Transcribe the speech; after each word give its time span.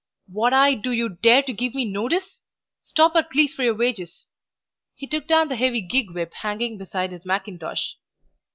"What! 0.31 0.49
do 0.81 0.91
you 0.91 1.09
dare 1.09 1.43
to 1.43 1.53
give 1.53 1.75
me 1.75 1.85
notice? 1.85 2.41
Stop 2.81 3.15
at 3.15 3.35
least 3.35 3.55
for 3.55 3.61
your 3.61 3.75
wages." 3.77 4.25
He 4.95 5.05
took 5.05 5.27
down 5.27 5.47
the 5.49 5.55
heavy 5.55 5.81
gig 5.81 6.09
whip 6.09 6.33
hanging 6.41 6.79
beside 6.79 7.11
his 7.11 7.23
mackintosh. 7.23 7.93